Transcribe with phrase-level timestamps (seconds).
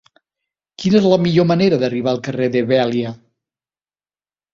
[0.83, 3.13] Quina és la millor manera d'arribar al carrer de Vèlia?